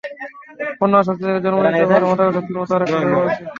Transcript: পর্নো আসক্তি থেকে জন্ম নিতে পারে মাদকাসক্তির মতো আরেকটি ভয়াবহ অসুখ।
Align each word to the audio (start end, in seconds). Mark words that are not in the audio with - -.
পর্নো 0.79 0.95
আসক্তি 1.01 1.23
থেকে 1.27 1.43
জন্ম 1.45 1.57
নিতে 1.65 1.85
পারে 1.89 2.05
মাদকাসক্তির 2.09 2.57
মতো 2.59 2.71
আরেকটি 2.75 2.93
ভয়াবহ 2.93 3.21
অসুখ। 3.25 3.47